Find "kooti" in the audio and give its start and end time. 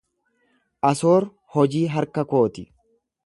2.35-2.67